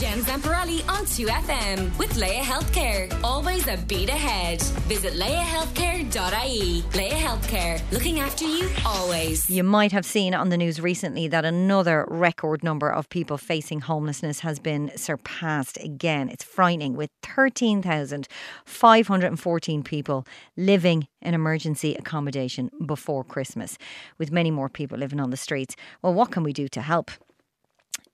Jen 0.00 0.20
Zamparelli 0.20 0.86
on 0.90 1.04
2FM 1.06 1.98
with 1.98 2.14
Laya 2.18 2.42
Healthcare. 2.42 3.10
Always 3.24 3.66
a 3.66 3.78
beat 3.88 4.10
ahead. 4.10 4.60
Visit 4.88 5.14
layahealthcare.ie. 5.14 6.84
Laya 6.94 7.14
Healthcare, 7.14 7.80
looking 7.90 8.20
after 8.20 8.44
you 8.44 8.68
always. 8.84 9.48
You 9.48 9.64
might 9.64 9.92
have 9.92 10.04
seen 10.04 10.34
on 10.34 10.50
the 10.50 10.58
news 10.58 10.82
recently 10.82 11.28
that 11.28 11.46
another 11.46 12.04
record 12.10 12.62
number 12.62 12.92
of 12.92 13.08
people 13.08 13.38
facing 13.38 13.80
homelessness 13.80 14.40
has 14.40 14.58
been 14.58 14.92
surpassed 14.96 15.78
again. 15.82 16.28
It's 16.28 16.44
frightening 16.44 16.94
with 16.94 17.08
13,514 17.22 19.82
people 19.82 20.26
living 20.58 21.08
in 21.22 21.32
emergency 21.32 21.94
accommodation 21.94 22.70
before 22.84 23.24
Christmas, 23.24 23.78
with 24.18 24.30
many 24.30 24.50
more 24.50 24.68
people 24.68 24.98
living 24.98 25.20
on 25.20 25.30
the 25.30 25.38
streets. 25.38 25.74
Well, 26.02 26.12
what 26.12 26.30
can 26.30 26.42
we 26.42 26.52
do 26.52 26.68
to 26.68 26.82
help? 26.82 27.10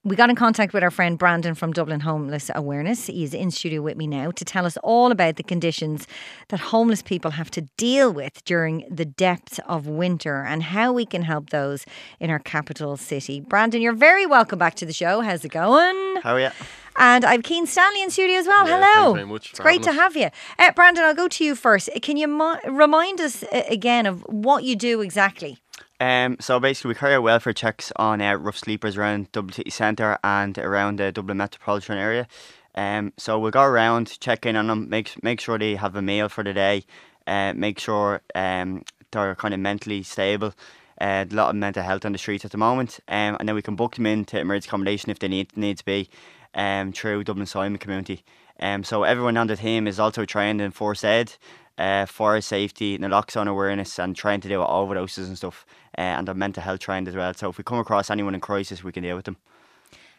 We 0.04 0.16
got 0.16 0.30
in 0.30 0.34
contact 0.34 0.72
with 0.72 0.82
our 0.82 0.90
friend 0.90 1.16
Brandon 1.16 1.54
from 1.54 1.72
Dublin 1.72 2.00
Homeless 2.00 2.50
Awareness. 2.56 3.06
He's 3.06 3.32
in 3.32 3.52
studio 3.52 3.82
with 3.82 3.96
me 3.96 4.08
now 4.08 4.32
to 4.32 4.44
tell 4.44 4.66
us 4.66 4.76
all 4.78 5.12
about 5.12 5.36
the 5.36 5.44
conditions 5.44 6.08
that 6.48 6.58
homeless 6.58 7.02
people 7.02 7.30
have 7.30 7.52
to 7.52 7.60
deal 7.76 8.12
with 8.12 8.44
during 8.44 8.84
the 8.90 9.04
depths 9.04 9.60
of 9.68 9.86
winter 9.86 10.42
and 10.42 10.64
how 10.64 10.92
we 10.92 11.06
can 11.06 11.22
help 11.22 11.50
those 11.50 11.86
in 12.18 12.30
our 12.30 12.40
capital 12.40 12.96
city. 12.96 13.40
Brandon, 13.40 13.80
you're 13.80 13.92
very 13.92 14.26
welcome 14.26 14.58
back 14.58 14.74
to 14.74 14.86
the 14.86 14.92
show. 14.92 15.20
How's 15.20 15.44
it 15.44 15.52
going? 15.52 16.16
How 16.20 16.34
are 16.34 16.40
you? 16.40 16.50
And 16.96 17.24
I've 17.24 17.46
Cian 17.46 17.68
Stanley 17.68 18.02
in 18.02 18.10
studio 18.10 18.38
as 18.38 18.48
well. 18.48 18.66
Yeah, 18.66 18.80
Hello. 18.80 19.14
very 19.14 19.24
much 19.24 19.50
It's 19.50 19.60
great 19.60 19.84
to 19.84 19.92
have 19.92 20.16
you. 20.16 20.30
Uh, 20.58 20.72
Brandon, 20.72 21.04
I'll 21.04 21.14
go 21.14 21.28
to 21.28 21.44
you 21.44 21.54
first. 21.54 21.88
Can 22.02 22.16
you 22.16 22.26
mo- 22.26 22.58
remind 22.66 23.20
us 23.20 23.44
uh, 23.44 23.62
again 23.68 24.06
of 24.06 24.22
what 24.22 24.64
you 24.64 24.74
do 24.74 25.00
exactly? 25.00 25.61
Um, 26.02 26.36
so 26.40 26.58
basically, 26.58 26.88
we 26.88 26.94
carry 26.96 27.14
out 27.14 27.22
welfare 27.22 27.52
checks 27.52 27.92
on 27.94 28.20
uh, 28.20 28.34
rough 28.34 28.58
sleepers 28.58 28.96
around 28.96 29.30
Dublin 29.30 29.52
City 29.52 29.70
Centre 29.70 30.18
and 30.24 30.58
around 30.58 30.98
the 30.98 31.12
Dublin 31.12 31.36
metropolitan 31.36 31.96
area. 31.96 32.26
Um, 32.74 33.12
so 33.16 33.38
we'll 33.38 33.52
go 33.52 33.62
around, 33.62 34.18
check 34.18 34.44
in 34.44 34.56
on 34.56 34.66
them, 34.66 34.88
make 34.88 35.22
make 35.22 35.40
sure 35.40 35.60
they 35.60 35.76
have 35.76 35.94
a 35.94 36.02
meal 36.02 36.28
for 36.28 36.42
the 36.42 36.52
day, 36.52 36.82
uh, 37.28 37.52
make 37.54 37.78
sure 37.78 38.20
um, 38.34 38.84
they're 39.12 39.36
kind 39.36 39.54
of 39.54 39.60
mentally 39.60 40.02
stable. 40.02 40.54
Uh, 41.00 41.24
a 41.30 41.34
lot 41.34 41.50
of 41.50 41.54
mental 41.54 41.84
health 41.84 42.04
on 42.04 42.10
the 42.10 42.18
streets 42.18 42.44
at 42.44 42.50
the 42.50 42.58
moment, 42.58 42.98
um, 43.06 43.36
and 43.38 43.48
then 43.48 43.54
we 43.54 43.62
can 43.62 43.76
book 43.76 43.94
them 43.94 44.06
into 44.06 44.40
emergency 44.40 44.68
accommodation 44.70 45.08
if 45.08 45.20
they 45.20 45.28
need 45.28 45.56
need 45.56 45.78
to 45.78 45.84
be, 45.84 46.08
um, 46.54 46.92
through 46.92 47.22
Dublin 47.22 47.46
Simon 47.46 47.78
community. 47.78 48.24
Um, 48.58 48.82
so 48.82 49.04
everyone 49.04 49.36
on 49.36 49.46
the 49.46 49.56
team 49.56 49.86
is 49.86 50.00
also 50.00 50.24
trained 50.24 50.60
in 50.60 50.72
first 50.72 51.04
aid, 51.04 51.34
uh, 51.82 52.06
fire 52.06 52.40
safety, 52.40 52.96
naloxone 52.98 53.48
awareness, 53.48 53.98
and 53.98 54.14
trying 54.16 54.40
to 54.40 54.48
deal 54.48 54.60
with 54.60 54.68
overdoses 54.68 55.26
and 55.26 55.36
stuff, 55.36 55.66
uh, 55.98 56.00
and 56.16 56.26
they're 56.26 56.34
mental 56.34 56.62
health 56.62 56.80
trained 56.80 57.08
as 57.08 57.14
well. 57.16 57.34
So 57.34 57.48
if 57.50 57.58
we 57.58 57.64
come 57.64 57.78
across 57.78 58.10
anyone 58.10 58.34
in 58.34 58.40
crisis, 58.40 58.84
we 58.84 58.92
can 58.92 59.02
deal 59.02 59.16
with 59.16 59.24
them. 59.26 59.36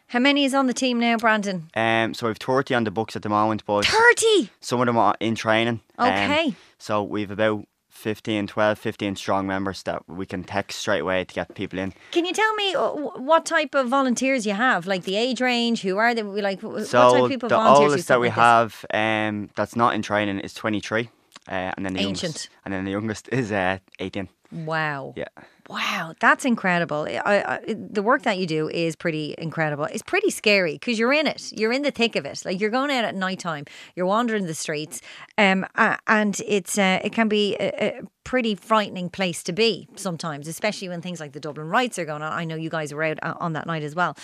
How 0.08 0.18
many 0.18 0.44
is 0.44 0.54
on 0.54 0.66
the 0.66 0.74
team 0.74 1.00
now, 1.00 1.16
Brandon? 1.16 1.68
Um, 1.74 2.12
so 2.14 2.26
we've 2.26 2.36
30 2.36 2.74
on 2.74 2.84
the 2.84 2.90
books 2.90 3.16
at 3.16 3.22
the 3.22 3.28
moment, 3.30 3.64
but 3.64 3.86
30. 3.86 4.50
some 4.60 4.80
of 4.80 4.86
them 4.86 4.98
are 4.98 5.14
in 5.18 5.34
training. 5.34 5.80
Um, 5.98 6.08
Okay. 6.08 6.54
so 6.78 7.02
we've 7.02 7.30
about 7.30 7.64
15, 7.88 8.46
12, 8.46 8.78
15 8.78 9.16
strong 9.16 9.46
members 9.46 9.82
that 9.84 10.02
we 10.06 10.26
can 10.26 10.44
text 10.44 10.80
straight 10.80 11.00
away 11.00 11.24
to 11.24 11.34
get 11.34 11.54
people 11.54 11.78
in. 11.78 11.94
Can 12.10 12.26
you 12.26 12.34
tell 12.34 12.54
me 12.54 12.74
uh, 12.74 12.90
what 13.30 13.46
type 13.46 13.74
of 13.74 13.88
volunteers 13.88 14.44
you 14.46 14.52
have? 14.52 14.86
Like 14.86 15.04
the 15.04 15.16
age 15.16 15.40
range? 15.40 15.80
Who 15.82 15.96
are 15.96 16.14
they? 16.14 16.22
We 16.22 16.42
like 16.42 16.60
wh- 16.60 16.64
what 16.74 16.80
type 16.82 16.88
So 16.88 17.24
of 17.24 17.30
people 17.30 17.48
the 17.48 17.56
volunteers? 17.56 17.92
oldest 17.92 18.08
that 18.08 18.20
we 18.20 18.28
have 18.28 18.84
um, 18.92 19.48
that's 19.56 19.74
not 19.74 19.94
in 19.94 20.02
training 20.02 20.40
is 20.40 20.52
23. 20.52 21.08
Uh, 21.48 21.72
and 21.76 21.84
then 21.84 21.92
the 21.92 22.00
Ancient. 22.00 22.22
youngest, 22.22 22.48
and 22.64 22.72
then 22.74 22.84
the 22.84 22.90
youngest 22.90 23.28
is 23.30 23.52
uh, 23.52 23.78
18. 23.98 24.28
Wow. 24.52 25.14
Yeah. 25.16 25.24
Wow, 25.68 26.14
that's 26.20 26.44
incredible. 26.44 27.06
I, 27.08 27.18
I, 27.24 27.74
the 27.74 28.02
work 28.02 28.22
that 28.22 28.38
you 28.38 28.46
do 28.46 28.68
is 28.68 28.96
pretty 28.96 29.34
incredible. 29.38 29.84
It's 29.84 30.02
pretty 30.02 30.30
scary 30.30 30.74
because 30.74 30.98
you're 30.98 31.12
in 31.12 31.26
it. 31.26 31.50
You're 31.52 31.72
in 31.72 31.82
the 31.82 31.90
thick 31.90 32.16
of 32.16 32.26
it. 32.26 32.42
Like 32.44 32.60
you're 32.60 32.70
going 32.70 32.90
out 32.90 33.04
at 33.04 33.14
night 33.14 33.38
time. 33.38 33.64
You're 33.96 34.06
wandering 34.06 34.46
the 34.46 34.54
streets, 34.54 35.00
um, 35.38 35.66
and 36.06 36.38
it's 36.46 36.76
uh, 36.76 37.00
it 37.02 37.12
can 37.12 37.28
be 37.28 37.56
a, 37.58 37.96
a 37.98 38.00
pretty 38.24 38.54
frightening 38.54 39.08
place 39.08 39.42
to 39.44 39.52
be 39.52 39.88
sometimes, 39.96 40.48
especially 40.48 40.90
when 40.90 41.00
things 41.00 41.18
like 41.18 41.32
the 41.32 41.40
Dublin 41.40 41.68
riots 41.68 41.98
are 41.98 42.04
going 42.04 42.22
on. 42.22 42.32
I 42.32 42.44
know 42.44 42.56
you 42.56 42.70
guys 42.70 42.92
were 42.92 43.02
out 43.02 43.18
uh, 43.22 43.34
on 43.40 43.54
that 43.54 43.66
night 43.66 43.82
as 43.82 43.94
well. 43.94 44.16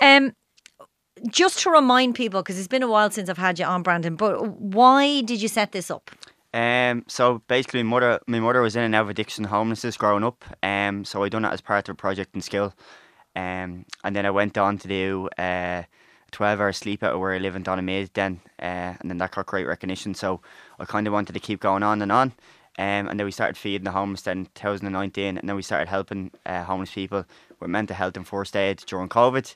Um, 0.00 0.32
just 1.28 1.58
to 1.60 1.70
remind 1.70 2.14
people, 2.14 2.40
because 2.40 2.56
it's 2.56 2.68
been 2.68 2.84
a 2.84 2.88
while 2.88 3.10
since 3.10 3.28
I've 3.28 3.38
had 3.38 3.58
you 3.58 3.64
on, 3.64 3.82
Brandon. 3.82 4.14
But 4.14 4.46
why 4.60 5.22
did 5.22 5.42
you 5.42 5.48
set 5.48 5.72
this 5.72 5.90
up? 5.90 6.12
Um, 6.54 7.04
so 7.08 7.42
basically, 7.46 7.82
my 7.82 7.90
mother, 7.90 8.20
my 8.26 8.40
mother 8.40 8.62
was 8.62 8.76
in 8.76 8.84
and 8.84 8.94
out 8.94 9.02
of 9.02 9.10
addiction 9.10 9.44
homelessness 9.44 9.96
growing 9.96 10.24
up. 10.24 10.44
Um, 10.62 11.04
so 11.04 11.22
I 11.22 11.28
done 11.28 11.42
that 11.42 11.52
as 11.52 11.60
part 11.60 11.88
of 11.88 11.92
a 11.92 11.96
project 11.96 12.34
in 12.34 12.40
skill. 12.40 12.74
Um, 13.36 13.84
and 14.02 14.16
then 14.16 14.26
I 14.26 14.30
went 14.30 14.56
on 14.56 14.78
to 14.78 14.88
do 14.88 15.28
uh, 15.38 15.82
a 15.82 15.86
12 16.32 16.60
hour 16.60 16.72
sleep 16.72 17.02
out 17.02 17.18
where 17.20 17.32
I 17.32 17.38
live 17.38 17.54
in 17.54 17.62
Donaghmede 17.62 18.12
then. 18.14 18.40
Uh, 18.58 18.94
and 19.00 19.10
then 19.10 19.18
that 19.18 19.32
got 19.32 19.46
great 19.46 19.66
recognition. 19.66 20.14
So 20.14 20.40
I 20.78 20.84
kind 20.86 21.06
of 21.06 21.12
wanted 21.12 21.34
to 21.34 21.40
keep 21.40 21.60
going 21.60 21.82
on 21.82 22.02
and 22.02 22.10
on. 22.10 22.32
Um, 22.78 23.08
and 23.08 23.18
then 23.18 23.24
we 23.24 23.32
started 23.32 23.56
feeding 23.56 23.84
the 23.84 23.90
homeless 23.90 24.22
then 24.22 24.38
in 24.38 24.48
2019. 24.54 25.38
And 25.38 25.48
then 25.48 25.56
we 25.56 25.62
started 25.62 25.88
helping 25.88 26.30
uh, 26.46 26.64
homeless 26.64 26.92
people 26.92 27.26
with 27.60 27.70
mental 27.70 27.96
health 27.96 28.16
and 28.16 28.26
first 28.26 28.56
aid 28.56 28.78
during 28.86 29.08
COVID. 29.08 29.54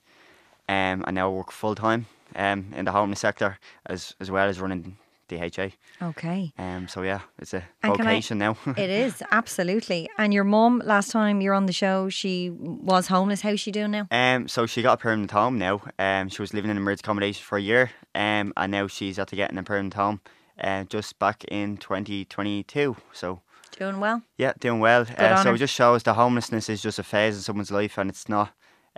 Um, 0.69 1.05
and 1.07 1.15
now 1.15 1.29
I 1.29 1.33
work 1.33 1.51
full 1.53 1.75
time 1.75 2.07
um, 2.37 2.73
in 2.77 2.85
the 2.85 2.93
homeless 2.93 3.21
sector 3.21 3.59
as, 3.87 4.15
as 4.21 4.31
well 4.31 4.49
as 4.49 4.61
running 4.61 4.97
DHA. 5.29 5.71
Okay. 6.03 6.53
Um, 6.59 6.89
so 6.89 7.03
yeah, 7.03 7.21
it's 7.39 7.55
a 7.55 7.65
And 7.83 7.95
can 7.97 8.07
I- 8.07 8.11
vocation 8.11 8.39
now. 8.39 8.57
It 8.77 8.91
is 8.91 9.23
absolutely. 9.31 10.09
And 10.19 10.35
your 10.35 10.45
mum, 10.45 10.83
last 10.85 11.11
time 11.11 11.41
you 11.41 11.51
were 11.51 11.55
on 11.57 11.67
the 11.67 11.73
show, 11.73 12.09
she 12.09 12.51
was 12.51 13.07
homeless. 13.09 13.41
How's 13.43 13.61
she 13.61 13.71
doing 13.73 13.91
now? 13.93 14.07
um, 14.11 14.49
so 14.49 14.67
she 14.67 14.83
got 14.83 14.95
a 14.95 15.03
permanent 15.03 15.31
home 15.31 15.59
now. 15.59 15.81
Um, 15.99 16.29
she 16.29 16.43
was 16.43 16.53
living 16.55 16.71
in 16.71 16.77
emergency 16.77 17.03
accommodation 17.05 17.43
for 17.45 17.57
a 17.59 17.63
year. 17.63 17.91
Um, 18.15 18.53
and 18.57 18.73
now 18.73 18.87
she's 18.89 19.19
after 19.19 19.37
getting 19.37 19.59
a 19.59 19.63
permanent 19.63 19.95
home. 19.95 20.21
Uh, 20.61 20.85
just 20.85 21.19
back 21.19 21.45
in 21.49 21.77
2022. 21.79 22.97
So 23.13 23.41
Doing 23.79 24.01
well. 24.01 24.23
yeah, 24.37 24.53
doing 24.61 24.81
well. 24.81 25.07
Uh, 25.17 25.43
so 25.43 25.55
it 25.55 25.59
just 25.59 25.75
shows 25.75 26.03
that 26.03 26.13
homelessness 26.15 26.69
is 26.69 26.83
just 26.83 26.99
a 26.99 27.03
phase 27.03 27.35
in 27.37 27.43
someone's 27.43 27.71
life, 27.71 27.97
and 27.99 28.11
it's 28.11 28.29
not 28.29 28.51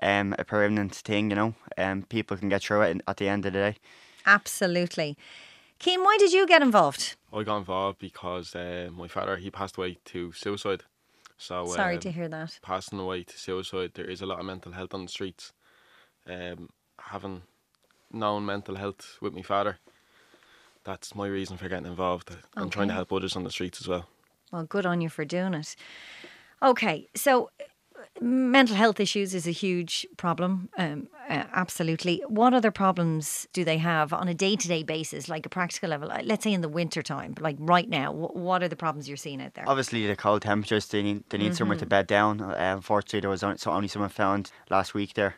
um 0.03 0.35
a 0.39 0.45
permanent 0.45 0.93
thing. 0.95 1.31
You 1.31 1.37
know, 1.37 1.55
um, 1.79 2.03
people 2.03 2.37
can 2.37 2.49
get 2.49 2.63
through 2.63 2.83
it 2.83 3.01
at 3.07 3.17
the 3.19 3.29
end 3.29 3.47
of 3.47 3.53
the 3.53 3.59
day. 3.61 3.77
Absolutely. 4.27 5.17
Cian, 5.85 6.03
why 6.03 6.17
did 6.19 6.33
you 6.33 6.47
get 6.47 6.63
involved? 6.63 7.15
I 7.31 7.43
got 7.43 7.59
involved 7.59 7.99
because 7.99 8.57
uh, 8.57 8.89
my 8.91 9.07
father 9.07 9.37
he 9.37 9.51
passed 9.51 9.77
away 9.77 9.99
to 10.07 10.33
suicide. 10.33 10.85
So 11.37 11.67
Sorry 11.67 11.97
um, 11.97 12.01
to 12.01 12.11
hear 12.11 12.27
that. 12.29 12.59
passing 12.63 12.99
away 12.99 13.25
to 13.25 13.39
suicide, 13.39 13.91
there 13.93 14.07
is 14.07 14.23
a 14.23 14.27
lot 14.27 14.41
of 14.41 14.47
mental 14.47 14.73
health 14.73 14.95
on 14.95 15.03
the 15.05 15.11
streets. 15.11 15.53
Um, 16.27 16.71
having 16.99 17.43
known 18.11 18.47
mental 18.47 18.77
health 18.77 19.19
with 19.21 19.35
my 19.35 19.43
father, 19.43 19.79
that's 20.85 21.15
my 21.15 21.27
reason 21.27 21.59
for 21.59 21.69
getting 21.69 21.87
involved. 21.87 22.35
I'm 22.57 22.71
trying 22.71 22.89
to 22.89 22.95
help 22.95 23.13
others 23.13 23.37
on 23.37 23.45
the 23.45 23.51
streets 23.51 23.83
as 23.83 23.89
well. 23.89 24.07
Well, 24.53 24.65
good 24.65 24.87
on 24.87 25.03
you 25.03 25.11
for 25.11 25.27
doing 25.27 25.53
it. 25.53 25.77
Okay, 26.63 27.09
so 27.15 27.51
mental 28.21 28.77
health 28.77 29.01
issues 29.01 29.35
is 29.35 29.47
a 29.47 29.51
huge 29.51 30.07
problem. 30.17 30.69
Um, 30.79 31.09
uh, 31.29 31.45
absolutely. 31.53 32.23
What 32.29 32.55
other 32.55 32.71
problems 32.71 33.49
do 33.53 33.65
they 33.65 33.79
have 33.79 34.13
on 34.13 34.29
a 34.29 34.35
day 34.35 34.57
to 34.57 34.69
day 34.69 34.83
basis, 34.83 35.29
like 35.29 35.47
a 35.47 35.49
practical 35.49 35.89
level? 35.91 36.11
Uh, 36.11 36.21
Let's 36.23 36.45
say 36.45 36.53
in 36.53 36.61
the 36.61 36.69
winter 36.69 37.03
time, 37.03 37.35
like 37.41 37.57
right 37.59 37.89
now, 37.89 38.13
wh- 38.13 38.37
what 38.37 38.63
are 38.63 38.69
the 38.69 38.77
problems 38.77 39.09
you're 39.09 39.17
seeing 39.17 39.43
out 39.43 39.55
there? 39.55 39.65
Obviously, 39.67 40.07
the 40.07 40.17
cold 40.17 40.43
temperatures, 40.43 40.87
they 40.87 41.03
need, 41.03 41.25
they 41.31 41.39
need 41.39 41.57
somewhere 41.57 41.79
to 41.79 41.87
bed 41.87 42.07
down. 42.07 42.41
Uh, 42.41 42.55
unfortunately, 42.77 43.21
there 43.21 43.31
was 43.31 43.43
only, 43.43 43.59
so 43.59 43.71
only 43.71 43.89
someone 43.89 44.11
found 44.11 44.51
last 44.71 44.95
week 44.95 45.15
there 45.15 45.37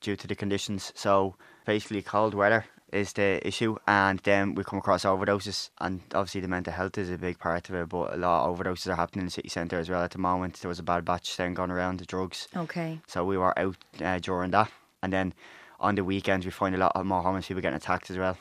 due 0.00 0.16
to 0.16 0.26
the 0.26 0.34
conditions. 0.34 0.92
So 0.94 1.36
basically, 1.64 2.02
cold 2.02 2.34
weather 2.34 2.66
is 2.92 3.12
the 3.12 3.46
issue, 3.46 3.76
and 3.86 4.18
then 4.20 4.54
we 4.54 4.64
come 4.64 4.78
across 4.78 5.04
overdoses, 5.04 5.70
and 5.80 6.00
obviously 6.14 6.40
the 6.40 6.48
mental 6.48 6.72
health 6.72 6.96
is 6.98 7.10
a 7.10 7.18
big 7.18 7.38
part 7.38 7.68
of 7.68 7.74
it. 7.74 7.88
But 7.88 8.14
a 8.14 8.16
lot 8.16 8.48
of 8.48 8.58
overdoses 8.58 8.92
are 8.92 8.96
happening 8.96 9.22
in 9.22 9.26
the 9.26 9.30
city 9.32 9.48
centre 9.48 9.78
as 9.78 9.90
well 9.90 10.02
at 10.02 10.12
the 10.12 10.18
moment. 10.18 10.54
There 10.60 10.68
was 10.68 10.78
a 10.78 10.82
bad 10.82 11.04
batch 11.04 11.36
then 11.36 11.54
going 11.54 11.70
around 11.70 12.00
the 12.00 12.06
drugs, 12.06 12.48
Okay. 12.56 13.00
so 13.06 13.24
we 13.24 13.36
were 13.38 13.58
out 13.58 13.76
uh, 14.02 14.18
during 14.20 14.50
that, 14.52 14.70
and 15.02 15.12
then 15.12 15.34
on 15.80 15.94
the 15.94 16.04
weekends 16.04 16.44
we 16.46 16.50
find 16.50 16.74
a 16.74 16.78
lot 16.78 16.92
of 16.94 17.06
more 17.06 17.22
homeless 17.22 17.46
people 17.48 17.60
getting 17.62 17.76
attacked 17.76 18.10
as 18.10 18.18
well. 18.18 18.36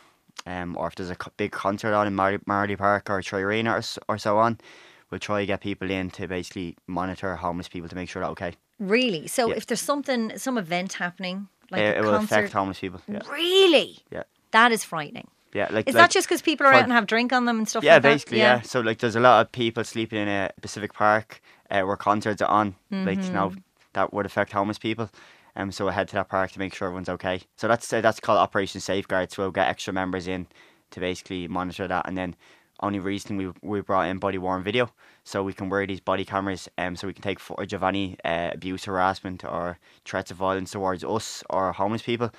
Um, 0.46 0.78
or 0.78 0.88
if 0.88 0.96
there's 0.96 1.10
a 1.10 1.18
big 1.36 1.52
concert 1.52 1.94
on 1.94 2.08
in 2.08 2.16
Mar- 2.16 2.40
Marlay 2.46 2.78
Park 2.78 3.10
or 3.10 3.22
3Arena 3.22 4.00
or, 4.08 4.14
or 4.14 4.18
so 4.18 4.38
on, 4.38 4.60
we'll 5.12 5.20
try 5.20 5.42
to 5.42 5.46
get 5.46 5.62
people 5.62 5.90
in 5.92 6.10
to 6.12 6.28
basically 6.28 6.78
monitor 6.88 7.36
homeless 7.36 7.68
people 7.68 7.90
to 7.90 7.96
make 7.96 8.08
sure 8.10 8.22
they're 8.22 8.30
okay. 8.32 8.54
Really? 8.80 9.28
So 9.28 9.50
Yeah. 9.50 9.56
if 9.56 9.66
there's 9.66 9.82
something, 9.82 10.38
some 10.38 10.58
event 10.58 10.94
happening, 10.94 11.50
like 11.72 11.82
it, 11.82 11.96
a 11.96 12.00
it 12.00 12.02
will 12.04 12.12
concert, 12.12 12.36
affect 12.36 12.54
homeless 12.54 12.80
people. 12.80 13.02
Yeah, 13.08 13.20
really? 13.32 13.98
yeah, 14.12 14.24
That 14.52 14.72
is 14.72 14.84
frightening. 14.84 15.28
yeah. 15.54 15.68
Like 15.72 15.88
Is 15.88 15.96
like, 15.96 16.04
that 16.04 16.12
just 16.12 16.28
because 16.28 16.42
people 16.42 16.66
are 16.68 16.74
out 16.74 16.84
and 16.84 16.92
have 16.92 17.06
drink 17.08 17.34
on 17.34 17.46
them 17.46 17.58
and 17.58 17.68
stuff 17.68 17.84
Yeah, 17.84 17.96
like 17.96 18.04
that? 18.04 18.10
basically, 18.14 18.38
yeah. 18.40 18.62
So 18.62 18.80
like, 18.82 19.00
there's 19.00 19.16
a 19.16 19.20
lot 19.20 19.42
of 19.42 19.52
people 19.52 19.84
sleeping 19.84 20.20
in 20.20 20.28
a 20.28 20.52
Pacific 20.62 20.94
Park 20.94 21.42
uh, 21.70 21.82
where 21.82 21.98
concerts 21.98 22.42
are 22.42 22.50
on. 22.50 22.76
Like 22.92 23.24
you 23.24 23.32
know, 23.32 23.50
Mm-hmm. 23.50 23.60
that 23.94 24.14
would 24.14 24.26
affect 24.26 24.52
homeless 24.54 24.78
people. 24.80 25.10
Um, 25.56 25.72
so 25.72 25.88
I 25.90 25.92
head 25.92 26.08
to 26.10 26.16
that 26.16 26.30
park 26.30 26.52
to 26.52 26.60
make 26.60 26.74
sure 26.76 26.88
everyone's 26.88 27.10
okay. 27.10 27.42
So 27.56 27.68
that's 27.68 27.92
uh, 27.92 28.00
that's 28.02 28.20
called 28.20 28.38
Operation 28.40 28.80
Safeguard. 28.80 29.32
So 29.32 29.42
we'll 29.44 29.52
get 29.52 29.68
extra 29.68 29.92
members 29.94 30.28
in 30.28 30.46
to 30.92 31.00
basically 31.00 31.48
monitor 31.48 31.88
that, 31.88 32.08
and 32.08 32.16
then 32.18 32.36
only 32.82 33.00
recently 33.00 33.48
we 33.48 33.54
we 33.64 33.82
brought 33.82 34.08
in 34.08 34.20
body 34.20 34.38
worn 34.38 34.62
video, 34.64 34.92
so 35.24 35.42
we 35.44 35.54
can 35.54 35.68
wear 35.70 35.86
these 35.88 36.00
body 36.00 36.24
cameras, 36.26 36.70
um, 36.78 36.96
so 36.96 37.08
we 37.08 37.14
can 37.14 37.24
take 37.24 37.40
footage 37.40 37.74
of 37.74 37.82
any 37.84 38.18
uh, 38.24 38.52
abuse, 38.54 38.86
harassment, 38.86 39.44
or 39.44 39.80
threats 40.06 40.30
of 40.32 40.38
violence 40.38 40.72
towards 40.72 41.04
us 41.04 41.44
or 41.50 41.74
homeless 41.74 42.04
people. 42.04 42.30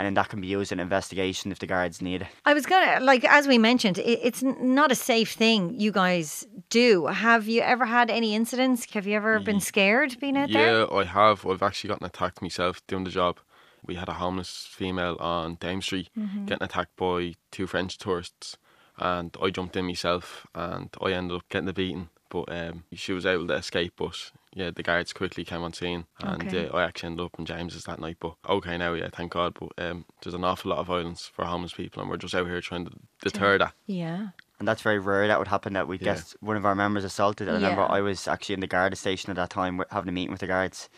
And 0.00 0.06
then 0.06 0.14
that 0.14 0.30
can 0.30 0.40
be 0.40 0.46
used 0.46 0.72
in 0.72 0.80
investigation 0.80 1.52
if 1.52 1.58
the 1.58 1.66
guards 1.66 2.00
need 2.00 2.22
it. 2.22 2.28
I 2.46 2.54
was 2.54 2.64
gonna 2.64 3.04
like 3.04 3.22
as 3.26 3.46
we 3.46 3.58
mentioned, 3.58 3.98
it, 3.98 4.18
it's 4.22 4.42
not 4.42 4.90
a 4.90 4.94
safe 4.94 5.32
thing 5.32 5.78
you 5.78 5.92
guys 5.92 6.46
do. 6.70 7.04
Have 7.06 7.46
you 7.48 7.60
ever 7.60 7.84
had 7.84 8.08
any 8.08 8.34
incidents? 8.34 8.90
Have 8.94 9.06
you 9.06 9.14
ever 9.14 9.38
been 9.40 9.60
scared 9.60 10.18
being 10.18 10.38
out 10.38 10.50
there? 10.50 10.80
Yeah, 10.80 10.86
I 10.90 11.04
have. 11.04 11.44
I've 11.46 11.62
actually 11.62 11.88
gotten 11.88 12.06
attacked 12.06 12.40
myself 12.40 12.80
doing 12.86 13.04
the 13.04 13.10
job. 13.10 13.40
We 13.84 13.96
had 13.96 14.08
a 14.08 14.14
homeless 14.14 14.66
female 14.70 15.16
on 15.20 15.56
Dame 15.56 15.82
Street 15.82 16.08
Mm-hmm. 16.18 16.46
getting 16.46 16.64
attacked 16.64 16.96
by 16.96 17.34
two 17.50 17.66
French 17.66 17.98
tourists, 17.98 18.56
and 18.96 19.36
I 19.42 19.50
jumped 19.50 19.76
in 19.76 19.84
myself, 19.84 20.46
and 20.54 20.88
I 21.02 21.12
ended 21.12 21.36
up 21.36 21.48
getting 21.50 21.66
the 21.66 21.74
beating. 21.74 22.08
But 22.30 22.44
um, 22.50 22.84
she 22.94 23.12
was 23.12 23.26
able 23.26 23.46
to 23.48 23.54
escape, 23.54 23.92
but 23.96 24.32
yeah, 24.54 24.70
the 24.70 24.82
guards 24.82 25.12
quickly 25.12 25.44
came 25.44 25.62
on 25.62 25.72
scene, 25.72 26.06
and 26.18 26.42
Okay. 26.48 26.68
uh, 26.68 26.76
I 26.76 26.84
actually 26.84 27.08
ended 27.08 27.26
up 27.26 27.38
in 27.38 27.44
James's 27.46 27.84
that 27.84 28.00
night. 28.00 28.16
But 28.20 28.34
okay 28.48 28.76
now, 28.76 28.94
yeah, 28.94 29.08
thank 29.12 29.32
God. 29.32 29.56
But 29.58 29.72
um, 29.84 30.04
there's 30.22 30.34
an 30.34 30.44
awful 30.44 30.70
lot 30.70 30.78
of 30.78 30.86
violence 30.88 31.26
for 31.32 31.44
homeless 31.44 31.72
people, 31.74 32.02
and 32.02 32.10
we're 32.10 32.16
just 32.16 32.34
out 32.34 32.46
here 32.46 32.60
trying 32.60 32.86
to 32.86 32.92
deter 33.22 33.58
that. 33.58 33.74
Yeah. 33.86 34.28
And 34.58 34.68
that's 34.68 34.82
very 34.82 34.98
rare 34.98 35.26
that 35.28 35.38
would 35.38 35.48
happen 35.48 35.72
that 35.72 35.88
we'd 35.88 36.02
Yeah. 36.02 36.16
get 36.16 36.34
one 36.40 36.56
of 36.56 36.66
our 36.66 36.74
members 36.74 37.04
assaulted. 37.04 37.48
I 37.48 37.54
remember 37.54 37.80
Yeah. 37.82 37.86
I 37.96 38.00
was 38.02 38.28
actually 38.28 38.54
in 38.54 38.60
the 38.60 38.66
Garda 38.66 38.94
station 38.96 39.30
at 39.30 39.36
that 39.36 39.48
time 39.50 39.82
having 39.90 40.08
a 40.10 40.12
meeting 40.12 40.32
with 40.32 40.40
the 40.40 40.46
guards 40.46 40.90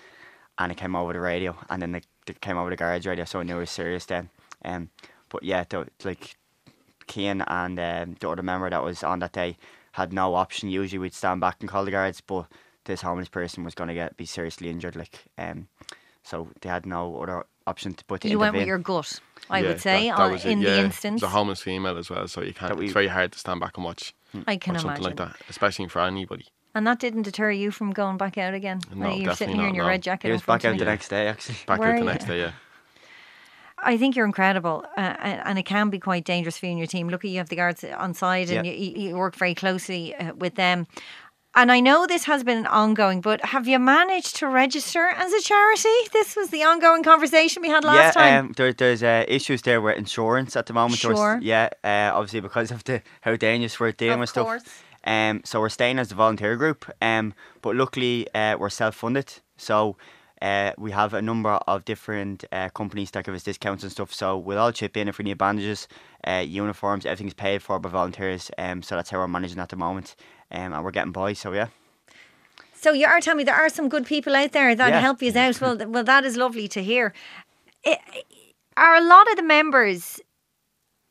and 0.58 0.72
it 0.72 0.78
came 0.78 0.96
over 0.96 1.12
the 1.12 1.20
radio 1.20 1.56
and 1.70 1.80
then 1.80 1.92
they, 1.92 2.02
they 2.26 2.34
came 2.34 2.58
over 2.58 2.70
the 2.70 2.76
guards 2.76 3.06
radio 3.06 3.24
so 3.24 3.38
I 3.38 3.44
knew 3.44 3.56
it 3.58 3.60
was 3.60 3.70
serious 3.70 4.04
then. 4.06 4.30
Um, 4.64 4.90
but 5.28 5.44
yeah, 5.44 5.62
the, 5.68 5.86
like 6.02 6.34
Cian 7.08 7.42
and 7.42 7.78
um, 7.78 8.16
the 8.18 8.28
other 8.28 8.42
member 8.42 8.68
that 8.68 8.82
was 8.82 9.04
on 9.04 9.20
that 9.20 9.32
day 9.32 9.56
had 9.92 10.12
no 10.12 10.34
option. 10.34 10.68
Usually 10.68 10.98
we'd 10.98 11.14
stand 11.14 11.40
back 11.40 11.58
and 11.60 11.68
call 11.68 11.84
the 11.84 11.90
guards 11.92 12.20
but 12.20 12.46
this 12.84 13.02
homeless 13.02 13.28
person 13.28 13.64
was 13.64 13.74
going 13.74 13.88
to 13.88 13.94
get 13.94 14.16
be 14.16 14.26
seriously 14.26 14.68
injured 14.70 14.96
like 14.96 15.24
um, 15.38 15.68
so 16.24 16.48
they 16.60 16.68
had 16.68 16.86
no 16.86 17.20
other 17.22 17.44
option 17.66 17.94
to, 17.94 18.04
but 18.06 18.20
to 18.20 18.28
You 18.28 18.38
went 18.38 18.54
with 18.56 18.66
your 18.66 18.78
gut, 18.78 19.20
I 19.50 19.60
Yeah, 19.60 19.68
would 19.68 19.80
say, 19.80 20.08
that- 20.08 20.16
that 20.16 20.24
uh, 20.28 20.30
was 20.32 20.44
it, 20.44 20.50
in 20.50 20.60
the 20.60 20.80
instance. 20.80 21.22
It's 21.22 21.30
a 21.32 21.34
homeless 21.34 21.60
female 21.62 21.96
as 21.98 22.10
well, 22.10 22.28
so 22.28 22.42
you 22.42 22.52
can't. 22.54 22.76
We- 22.76 22.84
it's 22.86 22.92
very 22.94 23.08
hard 23.08 23.32
to 23.32 23.38
stand 23.38 23.60
back 23.60 23.76
and 23.76 23.84
watch. 23.84 24.14
I 24.46 24.56
can 24.56 24.76
or 24.76 24.78
something 24.78 25.02
imagine. 25.02 25.04
like 25.04 25.16
that, 25.16 25.36
especially 25.48 25.88
for 25.88 26.00
anybody. 26.00 26.46
And 26.74 26.86
that 26.86 26.98
didn't 27.00 27.22
deter 27.22 27.50
you 27.50 27.70
from 27.70 27.90
going 27.92 28.16
back 28.16 28.38
out 28.38 28.54
again. 28.54 28.80
No, 28.94 29.08
When 29.10 29.20
you're 29.20 29.34
sitting 29.34 29.54
definitely 29.54 29.54
here 29.54 29.62
not, 29.62 29.68
in 29.68 29.74
your 29.74 29.84
no. 29.84 29.88
red 29.90 30.02
jacket. 30.02 30.28
He 30.28 30.32
was 30.32 30.42
back 30.42 30.64
out 30.64 30.78
the 30.78 30.84
next 30.84 31.08
day 31.08 31.28
actually. 31.28 31.58
Back 31.66 31.80
Were 31.80 31.86
out 31.86 31.94
the 31.94 31.98
you? 32.00 32.04
next 32.06 32.24
day, 32.26 32.38
yeah. 32.40 32.52
I 33.84 33.96
think 33.98 34.14
you're 34.14 34.26
incredible, 34.26 34.84
uh, 34.96 35.00
and 35.00 35.40
and 35.44 35.58
it 35.58 35.64
can 35.64 35.90
be 35.90 35.98
quite 35.98 36.24
dangerous 36.24 36.56
for 36.56 36.66
you 36.66 36.70
and 36.72 36.78
your 36.78 36.86
team. 36.86 37.08
Look, 37.08 37.24
you 37.24 37.38
have 37.38 37.48
the 37.48 37.56
guards 37.56 37.82
on 37.84 38.14
side, 38.14 38.48
and 38.50 38.64
Yeah. 38.66 38.72
you, 38.72 39.08
you 39.08 39.16
work 39.16 39.34
very 39.34 39.54
closely 39.56 40.14
uh, 40.14 40.34
with 40.34 40.54
them. 40.54 40.86
And 41.54 41.70
I 41.70 41.80
know 41.80 42.06
this 42.06 42.24
has 42.24 42.42
been 42.42 42.66
ongoing, 42.66 43.20
but 43.20 43.44
have 43.44 43.68
you 43.68 43.78
managed 43.78 44.36
to 44.36 44.48
register 44.48 45.08
as 45.08 45.32
a 45.34 45.40
charity? 45.42 45.88
This 46.10 46.34
was 46.34 46.48
the 46.48 46.62
ongoing 46.64 47.02
conversation 47.02 47.60
we 47.60 47.68
had 47.68 47.84
last 47.84 48.16
yeah, 48.16 48.22
time. 48.22 48.46
Um, 48.46 48.52
there, 48.56 48.72
there's 48.72 49.02
uh, 49.02 49.26
issues 49.28 49.60
there 49.60 49.82
with 49.82 49.98
insurance 49.98 50.56
at 50.56 50.64
the 50.64 50.72
moment. 50.72 50.98
Sure. 50.98 51.38
yeah, 51.42 51.68
uh, 51.84 52.10
obviously 52.14 52.40
because 52.40 52.70
of 52.70 52.84
the 52.84 53.02
how 53.20 53.36
dangerous 53.36 53.78
we're 53.78 53.92
dealing 53.92 54.14
Of 54.14 54.20
with 54.20 54.32
course. 54.32 54.62
stuff. 54.62 54.84
Um, 55.04 55.42
so 55.44 55.60
we're 55.60 55.68
staying 55.68 55.98
as 55.98 56.10
a 56.10 56.14
volunteer 56.14 56.56
group. 56.56 56.90
Um, 57.02 57.34
but 57.60 57.76
luckily 57.76 58.32
uh, 58.34 58.56
we're 58.56 58.70
self-funded. 58.70 59.34
So 59.58 59.96
uh, 60.40 60.72
we 60.78 60.90
have 60.90 61.12
a 61.12 61.20
number 61.20 61.50
of 61.50 61.84
different 61.84 62.44
uh, 62.50 62.70
companies 62.70 63.10
that 63.10 63.24
give 63.24 63.34
us 63.34 63.42
discounts 63.42 63.82
and 63.82 63.92
stuff. 63.92 64.12
So 64.12 64.38
we'll 64.38 64.58
all 64.58 64.72
chip 64.72 64.96
in 64.96 65.06
if 65.06 65.18
we 65.18 65.24
need 65.24 65.38
bandages, 65.38 65.86
uh, 66.26 66.44
uniforms. 66.46 67.04
Everything's 67.04 67.34
paid 67.34 67.62
for 67.62 67.78
by 67.78 67.90
volunteers. 67.90 68.50
Um, 68.56 68.82
so 68.82 68.96
that's 68.96 69.10
how 69.10 69.18
we're 69.18 69.28
managing 69.28 69.58
at 69.58 69.68
the 69.68 69.76
moment. 69.76 70.16
Um, 70.52 70.72
and 70.72 70.84
we're 70.84 70.90
getting 70.90 71.12
by. 71.12 71.32
So 71.32 71.52
yeah. 71.52 71.68
So 72.74 72.92
you 72.92 73.06
are 73.06 73.20
telling 73.20 73.38
me 73.38 73.44
there 73.44 73.54
are 73.54 73.68
some 73.68 73.88
good 73.88 74.06
people 74.06 74.34
out 74.34 74.52
there 74.52 74.74
that 74.74 74.88
Yeah. 74.88 75.00
help 75.00 75.22
you 75.22 75.32
out. 75.36 75.60
Well, 75.60 75.76
well, 75.86 76.04
that 76.04 76.24
is 76.24 76.36
lovely 76.36 76.68
to 76.68 76.82
hear. 76.82 77.12
I- 77.86 77.98
are 78.76 78.94
a 78.96 79.00
lot 79.00 79.30
of 79.30 79.36
the 79.36 79.42
members, 79.42 80.18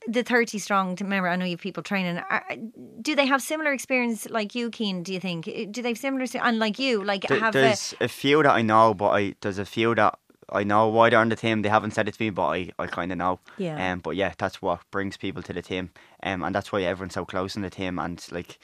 the 0.08 0.24
thirty 0.24 0.58
strong 0.58 0.96
to 0.96 1.04
member? 1.04 1.30
I 1.30 1.36
know 1.36 1.46
you 1.46 1.52
have 1.52 1.62
people 1.62 1.84
training. 1.84 2.18
Are, 2.18 2.44
do 3.02 3.16
they 3.16 3.26
have 3.28 3.42
similar 3.42 3.72
experience 3.72 4.28
like 4.30 4.56
you, 4.56 4.72
Cian? 4.72 5.04
Do 5.04 5.14
you 5.14 5.20
think? 5.20 5.46
Do 5.46 5.82
they 5.82 5.90
have 5.90 5.98
similar 5.98 6.26
and 6.42 6.60
like 6.60 6.80
you, 6.80 7.04
like 7.04 7.22
Th- 7.28 7.40
have 7.40 7.56
a, 7.56 7.62
there's 7.62 7.94
a 8.02 8.08
few 8.08 8.42
that 8.44 8.52
I 8.52 8.64
know, 8.64 8.94
but 8.94 9.10
I 9.10 9.36
there's 9.42 9.60
a 9.60 9.66
few 9.66 9.94
that 9.96 10.18
I 10.50 10.64
know 10.64 10.88
why 10.88 11.10
they're 11.12 11.20
on 11.20 11.30
the 11.30 11.36
team. 11.36 11.62
They 11.62 11.70
haven't 11.70 11.92
said 11.92 12.08
it 12.08 12.16
to 12.16 12.24
me, 12.24 12.32
but 12.32 12.48
I, 12.48 12.70
I 12.80 12.88
kind 12.88 13.12
of 13.12 13.18
know. 13.20 13.40
Yeah. 13.58 13.92
Um. 13.94 14.00
But 14.00 14.16
yeah, 14.16 14.34
that's 14.38 14.62
what 14.62 14.82
brings 14.92 15.18
people 15.18 15.44
to 15.44 15.54
the 15.54 15.62
team. 15.62 15.92
Um. 16.24 16.44
And 16.44 16.54
that's 16.56 16.72
why 16.72 16.82
everyone's 16.82 17.14
so 17.14 17.24
close 17.26 17.56
in 17.56 17.62
the 17.62 17.70
team. 17.70 18.00
And 18.00 18.26
like, 18.32 18.58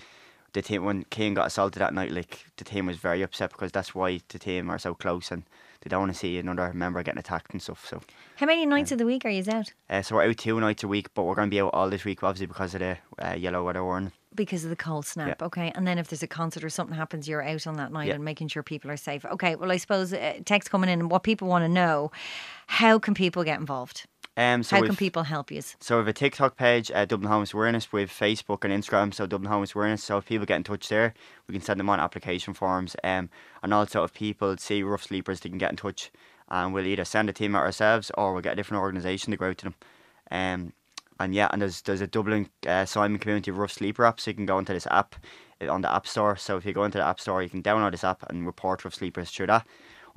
the 0.54 0.62
team 0.62 0.86
when 0.86 1.06
Cian 1.14 1.34
got 1.34 1.48
assaulted 1.48 1.82
that 1.82 1.94
night, 1.94 2.12
like 2.12 2.46
the 2.58 2.64
team 2.64 2.86
was 2.88 2.98
very 2.98 3.22
upset 3.22 3.52
because 3.52 3.72
that's 3.72 3.94
why 3.94 4.20
the 4.30 4.40
team 4.40 4.70
are 4.70 4.80
so 4.80 4.94
close 4.94 5.32
and 5.32 5.44
they 5.82 5.90
don't 5.90 6.00
want 6.02 6.12
to 6.14 6.18
see 6.18 6.38
another 6.38 6.74
member 6.74 7.04
getting 7.04 7.20
attacked 7.20 7.52
and 7.52 7.62
stuff. 7.62 7.86
So. 7.88 8.02
how 8.38 8.48
many 8.48 8.66
nights 8.66 8.92
of 8.92 8.98
the 8.98 9.06
week 9.06 9.26
are 9.26 9.30
you 9.30 9.44
out? 9.52 9.72
Uh, 9.90 10.02
so 10.02 10.16
we're 10.16 10.28
out 10.28 10.38
two 10.38 10.60
nights 10.60 10.84
a 10.84 10.88
week, 10.88 11.14
but 11.14 11.24
we're 11.24 11.36
going 11.36 11.50
to 11.50 11.54
be 11.54 11.62
out 11.62 11.70
all 11.74 11.90
this 11.90 12.04
week, 12.06 12.24
obviously, 12.24 12.48
because 12.48 12.74
of 12.74 12.80
the 12.80 12.98
uh, 13.20 13.34
yellow 13.36 13.64
weather 13.64 13.84
warning. 13.84 14.12
Because 14.34 14.64
of 14.64 14.70
the 14.70 14.76
cold 14.76 15.06
snap, 15.06 15.42
okay. 15.42 15.72
And 15.76 15.88
then 15.88 15.98
if 15.98 16.10
there's 16.10 16.22
a 16.24 16.28
concert 16.28 16.64
or 16.64 16.70
something 16.70 16.96
happens, 16.96 17.28
you're 17.28 17.44
out 17.44 17.66
on 17.66 17.76
that 17.78 17.92
night 17.92 18.08
Yeah. 18.10 18.16
and 18.16 18.24
making 18.26 18.50
sure 18.50 18.62
people 18.64 18.92
are 18.92 18.98
safe. 18.98 19.26
Okay. 19.26 19.56
Well, 19.56 19.72
I 19.72 19.78
suppose 19.78 20.14
uh, 20.14 20.40
text 20.46 20.70
coming 20.70 20.90
in 20.90 21.00
and 21.00 21.10
what 21.10 21.24
people 21.24 21.48
want 21.48 21.64
to 21.64 21.70
know: 21.70 22.12
how 22.68 23.00
can 23.00 23.14
people 23.14 23.44
get 23.44 23.60
involved? 23.60 24.06
Um. 24.38 24.64
So 24.64 24.76
how 24.76 24.84
can 24.84 24.96
people 24.96 25.24
help 25.24 25.52
you? 25.52 25.62
So 25.80 25.96
we 25.96 26.02
have 26.02 26.08
a 26.08 26.14
TikTok 26.14 26.56
page, 26.56 26.92
uh, 26.94 27.06
Dublin 27.06 27.30
Homeless 27.30 27.54
Awareness, 27.54 27.92
with 27.92 28.10
Facebook 28.10 28.64
and 28.64 28.72
Instagram, 28.72 29.14
so 29.14 29.26
Dublin 29.26 29.52
Homeless 29.52 29.74
Awareness. 29.74 30.04
So 30.04 30.18
if 30.18 30.26
people 30.28 30.46
get 30.46 30.58
in 30.58 30.64
touch 30.64 30.88
there, 30.90 31.14
we 31.48 31.54
can 31.54 31.62
send 31.62 31.80
them 31.80 31.90
on 31.90 32.00
application 32.00 32.54
forms. 32.54 32.96
Um, 33.04 33.30
and 33.64 33.74
also 33.74 34.04
if 34.04 34.14
people 34.14 34.56
see 34.58 34.84
rough 34.84 35.04
sleepers, 35.04 35.40
they 35.40 35.50
can 35.50 35.58
get 35.58 35.72
in 35.72 35.78
touch, 35.78 36.12
and 36.50 36.74
we'll 36.74 36.86
either 36.86 37.04
send 37.04 37.30
a 37.30 37.34
team 37.34 37.56
out 37.56 37.64
ourselves 37.64 38.12
or 38.16 38.32
we'll 38.32 38.44
get 38.44 38.54
a 38.54 38.56
different 38.56 38.82
organisation 38.82 39.32
to 39.32 39.38
go 39.38 39.50
out 39.50 39.58
to 39.58 39.66
them. 39.66 39.76
Um, 40.30 40.74
and 41.20 41.34
yeah, 41.34 41.50
and 41.52 41.62
there's 41.62 41.82
there's 41.82 42.02
a 42.02 42.08
Dublin 42.08 42.50
uh, 42.68 42.86
Simon 42.86 43.20
Community 43.20 43.52
Rough 43.52 43.72
Sleeper 43.72 44.06
app, 44.06 44.20
so 44.20 44.30
you 44.30 44.36
can 44.36 44.46
go 44.46 44.60
into 44.60 44.74
this 44.74 44.88
app 44.92 45.16
uh, 45.62 45.72
on 45.72 45.82
the 45.82 45.92
App 45.92 46.08
Store. 46.08 46.36
So 46.36 46.58
if 46.58 46.66
you 46.66 46.74
go 46.74 46.84
into 46.84 47.00
the 47.00 47.06
App 47.06 47.20
Store, 47.20 47.42
you 47.42 47.50
can 47.50 47.64
download 47.64 47.92
this 47.92 48.04
app 48.04 48.24
and 48.30 48.46
report 48.46 48.86
rough 48.86 48.94
sleepers 48.94 49.32
through 49.32 49.48
that. 49.48 49.66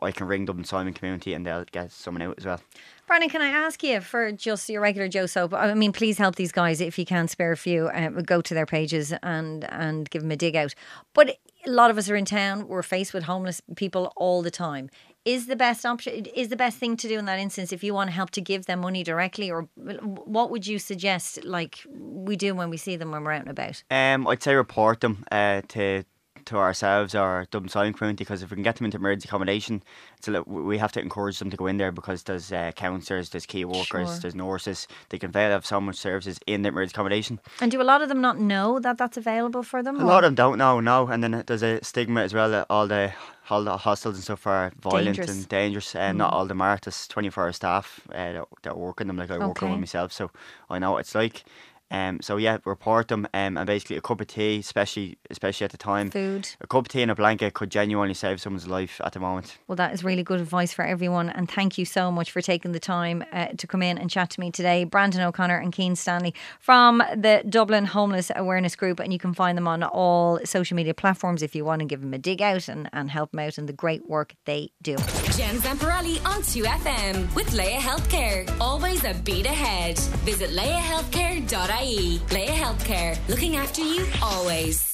You 0.08 0.12
can 0.12 0.26
ring 0.26 0.44
Dublin 0.44 0.64
Simon 0.64 0.94
Community 0.94 1.34
and 1.34 1.46
they'll 1.46 1.64
get 1.64 1.92
someone 1.92 2.22
out 2.22 2.36
as 2.38 2.46
well. 2.46 2.60
Brandon, 3.06 3.28
can 3.28 3.42
I 3.42 3.48
ask 3.48 3.82
you 3.82 4.00
for 4.00 4.30
just 4.32 4.68
your 4.68 4.80
regular 4.80 5.08
Joe 5.08 5.26
Soap? 5.26 5.52
I 5.52 5.74
mean, 5.74 5.92
please 5.92 6.16
help 6.16 6.36
these 6.36 6.52
guys 6.52 6.80
if 6.80 6.98
you 6.98 7.04
can 7.04 7.28
spare 7.28 7.52
a 7.52 7.56
few. 7.56 7.88
Uh, 7.88 8.08
go 8.08 8.40
to 8.40 8.54
their 8.54 8.66
pages 8.66 9.12
and 9.22 9.64
and 9.64 10.08
give 10.10 10.22
them 10.22 10.30
a 10.30 10.36
dig 10.36 10.56
out. 10.56 10.74
But 11.12 11.36
a 11.66 11.70
lot 11.70 11.90
of 11.90 11.98
us 11.98 12.08
are 12.08 12.16
in 12.16 12.24
town. 12.24 12.68
We're 12.68 12.82
faced 12.82 13.12
with 13.12 13.24
homeless 13.24 13.60
people 13.76 14.12
all 14.16 14.42
the 14.42 14.50
time. 14.50 14.90
Is 15.24 15.46
the 15.46 15.56
best 15.56 15.84
option? 15.84 16.26
Is 16.34 16.48
the 16.48 16.56
best 16.56 16.78
thing 16.78 16.96
to 16.96 17.08
do 17.08 17.18
in 17.18 17.26
that 17.26 17.38
instance 17.38 17.72
if 17.72 17.84
you 17.84 17.92
want 17.92 18.08
to 18.08 18.14
help 18.14 18.30
to 18.30 18.40
give 18.40 18.66
them 18.66 18.80
money 18.80 19.02
directly, 19.02 19.50
or 19.50 19.68
what 19.74 20.50
would 20.50 20.66
you 20.66 20.78
suggest? 20.78 21.44
Like 21.44 21.84
we 21.92 22.36
do 22.36 22.54
when 22.54 22.70
we 22.70 22.78
see 22.78 22.96
them 22.96 23.10
when 23.10 23.24
we're 23.24 23.32
out 23.32 23.42
and 23.42 23.50
about. 23.50 23.82
Um, 23.90 24.26
I'd 24.26 24.42
say 24.42 24.54
report 24.54 25.00
them 25.00 25.24
uh, 25.30 25.60
to 25.68 26.04
to 26.50 26.58
ourselves 26.58 27.14
or 27.14 27.46
Dublin 27.50 27.68
Simon 27.70 27.92
Community 27.94 28.22
because 28.24 28.42
if 28.42 28.50
we 28.50 28.54
can 28.56 28.62
get 28.62 28.76
them 28.76 28.84
into 28.84 28.98
emergency 28.98 29.28
accommodation, 29.28 29.82
it's 30.18 30.28
a 30.28 30.32
li- 30.32 30.42
we 30.46 30.78
have 30.78 30.92
to 30.92 31.00
encourage 31.00 31.38
them 31.38 31.50
to 31.50 31.56
go 31.56 31.66
in 31.66 31.76
there 31.78 31.90
because 31.92 32.24
there's 32.24 32.52
uh, 32.52 32.72
counsellors, 32.76 33.30
there's 33.30 33.46
key 33.46 33.64
workers, 33.64 33.86
Sure. 34.10 34.18
there's 34.20 34.34
nurses. 34.34 34.86
They 35.08 35.18
can 35.18 35.32
have 35.32 35.64
so 35.66 35.80
much 35.80 35.96
services 35.96 36.38
in 36.46 36.62
the 36.62 36.68
emergency 36.68 36.94
accommodation. 36.94 37.40
And 37.60 37.70
do 37.70 37.80
a 37.80 37.84
lot 37.84 38.02
of 38.02 38.08
them 38.08 38.20
not 38.20 38.38
know 38.38 38.78
that 38.80 38.98
that's 38.98 39.16
available 39.16 39.62
for 39.62 39.82
them? 39.82 40.00
A 40.00 40.04
lot 40.04 40.24
of 40.24 40.28
them 40.28 40.34
don't 40.34 40.58
know, 40.58 40.80
no. 40.80 41.06
And 41.08 41.22
then 41.24 41.42
there's 41.46 41.62
a 41.62 41.82
stigma 41.82 42.20
as 42.22 42.34
well 42.34 42.50
that 42.50 42.66
all 42.70 42.86
the 42.86 43.12
all 43.48 43.64
the 43.64 43.76
hostels 43.76 44.14
and 44.14 44.22
stuff 44.22 44.46
are 44.46 44.70
violent 44.80 45.06
Dangerous. 45.16 45.30
and 45.30 45.48
dangerous. 45.48 45.96
And 45.96 46.18
not 46.18 46.32
all 46.32 46.46
them 46.46 46.60
are. 46.60 46.78
There's 46.80 47.08
24 47.08 47.44
hour 47.44 47.52
staff 47.52 48.00
uh, 48.12 48.32
that, 48.32 48.44
that 48.62 48.76
work 48.78 49.00
in 49.00 49.08
them, 49.08 49.16
like 49.16 49.30
I 49.30 49.38
work 49.38 49.60
in 49.62 49.68
Okay. 49.70 49.76
myself, 49.80 50.12
so 50.12 50.30
I 50.68 50.78
know 50.78 50.92
what 50.92 50.98
it's 51.00 51.14
like. 51.16 51.42
Um, 51.90 52.20
so 52.20 52.36
yeah, 52.36 52.58
report 52.64 53.08
them. 53.08 53.26
Um, 53.34 53.56
and 53.56 53.66
basically 53.66 53.96
a 53.96 54.00
cup 54.00 54.20
of 54.20 54.26
tea, 54.26 54.58
especially 54.58 55.18
especially 55.30 55.64
at 55.64 55.70
the 55.70 55.76
time. 55.76 56.10
food. 56.10 56.48
A 56.60 56.66
cup 56.66 56.86
of 56.86 56.88
tea 56.88 57.02
and 57.02 57.10
a 57.10 57.14
blanket 57.14 57.54
could 57.54 57.70
genuinely 57.70 58.14
save 58.14 58.40
someone's 58.40 58.68
life 58.68 59.00
at 59.04 59.12
the 59.12 59.20
moment. 59.20 59.58
Well, 59.66 59.76
that 59.76 59.92
is 59.92 60.04
really 60.04 60.22
good 60.22 60.40
advice 60.40 60.72
for 60.72 60.84
everyone. 60.84 61.30
And 61.30 61.50
thank 61.50 61.78
you 61.78 61.84
so 61.84 62.10
much 62.10 62.30
for 62.30 62.40
taking 62.40 62.72
the 62.72 62.80
time 62.80 63.24
uh, 63.32 63.48
to 63.56 63.66
come 63.66 63.82
in 63.82 63.98
and 63.98 64.10
chat 64.10 64.30
to 64.30 64.40
me 64.40 64.50
today. 64.50 64.84
Brandon 64.84 65.22
O'Connor 65.22 65.58
and 65.58 65.74
Cian 65.74 65.96
Stanley 65.96 66.34
from 66.60 67.02
the 67.14 67.42
Dublin 67.48 67.86
Homeless 67.86 68.30
Awareness 68.34 68.76
Group. 68.76 69.00
And 69.00 69.12
you 69.12 69.18
can 69.18 69.34
find 69.34 69.56
them 69.58 69.66
on 69.66 69.82
all 69.82 70.38
social 70.44 70.76
media 70.76 70.94
platforms 70.94 71.42
if 71.42 71.54
you 71.54 71.64
want 71.64 71.80
to 71.80 71.86
give 71.86 72.00
them 72.00 72.14
a 72.14 72.18
dig 72.18 72.40
out 72.40 72.68
and, 72.68 72.88
and 72.92 73.10
help 73.10 73.32
them 73.32 73.40
out 73.40 73.58
in 73.58 73.66
the 73.66 73.72
great 73.72 74.08
work 74.08 74.34
they 74.44 74.70
do. 74.82 74.96
Jen 75.36 75.56
Zamparelli 75.56 76.24
on 76.26 76.42
2FM 76.42 77.34
with 77.34 77.52
Laya 77.52 77.78
Healthcare. 77.78 78.48
Always 78.60 79.04
a 79.04 79.14
beat 79.24 79.46
ahead. 79.46 79.98
Visit 80.24 80.50
layahealthcare.ie. 80.50 81.79
Laya 81.80 82.52
Healthcare, 82.52 83.16
looking 83.26 83.56
after 83.56 83.80
you 83.80 84.06
always. 84.22 84.89